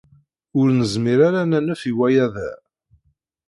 Ur 0.59 0.67
nezmir 0.79 1.19
ara 1.27 1.39
ad 1.43 1.47
nanef 1.49 1.81
i 1.91 1.93
waya 1.97 2.27
da. 2.33 2.51